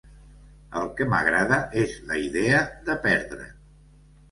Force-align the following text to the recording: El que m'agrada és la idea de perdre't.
El 0.79 0.89
que 0.99 1.07
m'agrada 1.11 1.59
és 1.83 1.95
la 2.09 2.19
idea 2.23 2.65
de 2.91 2.99
perdre't. 3.07 3.57